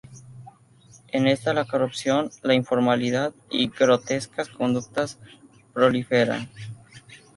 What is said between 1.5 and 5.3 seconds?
la corrupción, la informalidad y grotescas conductas